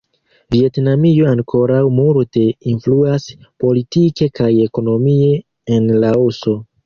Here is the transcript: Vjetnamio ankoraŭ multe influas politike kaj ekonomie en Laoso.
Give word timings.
Vjetnamio 0.53 1.27
ankoraŭ 1.31 1.81
multe 1.97 2.45
influas 2.71 3.27
politike 3.65 4.29
kaj 4.39 4.49
ekonomie 4.67 5.31
en 5.77 5.89
Laoso. 6.05 6.57